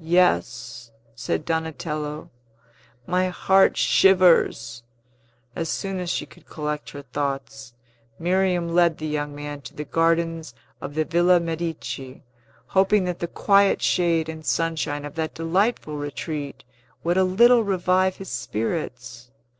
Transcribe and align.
"Yes," 0.00 0.90
said 1.14 1.44
Donatello; 1.44 2.30
"my 3.06 3.28
heart 3.28 3.76
shivers." 3.76 4.82
As 5.54 5.68
soon 5.68 6.00
as 6.00 6.10
she 6.10 6.26
could 6.26 6.46
collect 6.46 6.90
her 6.90 7.02
thoughts, 7.02 7.72
Miriam 8.18 8.74
led 8.74 8.98
the 8.98 9.06
young 9.06 9.36
man 9.36 9.60
to 9.60 9.72
the 9.72 9.84
gardens 9.84 10.52
of 10.80 10.96
the 10.96 11.04
Villa 11.04 11.38
Medici, 11.38 12.24
hoping 12.66 13.04
that 13.04 13.20
the 13.20 13.28
quiet 13.28 13.80
shade 13.80 14.28
and 14.28 14.44
sunshine 14.44 15.04
of 15.04 15.14
that 15.14 15.34
delightful 15.34 15.96
retreat 15.96 16.64
would 17.04 17.16
a 17.16 17.22
little 17.22 17.62
revive 17.62 18.16
his 18.16 18.30
spirits. 18.30 19.30